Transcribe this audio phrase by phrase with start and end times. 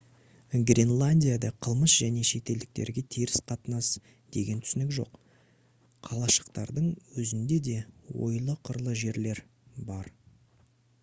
[0.69, 3.89] гренландияда қылмыс және шетелдіктерге теріс қатынас
[4.37, 5.21] деген түсінік жоқ
[6.09, 6.89] қалашықтардың
[7.25, 7.77] өзінде де
[8.31, 9.45] ойлы-қырлы жерлер
[9.93, 10.13] бар